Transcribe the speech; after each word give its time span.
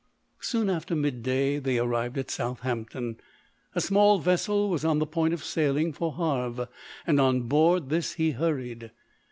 Soon 0.39 0.67
after 0.67 0.95
mid 0.95 1.21
day, 1.21 1.59
they 1.59 1.77
arrived 1.77 2.17
at 2.17 2.31
Southampton; 2.31 3.19
a 3.75 3.79
small 3.81 4.17
vessel 4.17 4.67
was 4.67 4.83
on 4.83 4.97
the 4.97 5.05
point 5.05 5.31
of 5.31 5.43
sailing 5.43 5.93
for 5.93 6.13
Havre, 6.15 6.69
and 7.05 7.21
on 7.21 7.41
board 7.41 7.89
this 7.89 8.13
he 8.13 8.31
hurried. 8.31 8.89